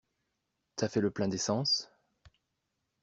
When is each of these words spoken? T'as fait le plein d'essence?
T'as 0.77 0.89
fait 0.89 0.99
le 0.99 1.11
plein 1.11 1.27
d'essence? 1.27 1.91